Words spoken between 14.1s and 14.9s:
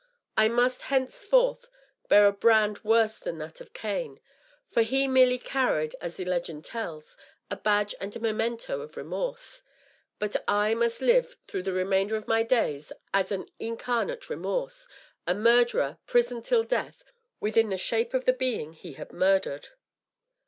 remorse—